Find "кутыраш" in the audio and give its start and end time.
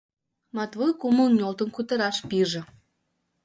1.75-2.17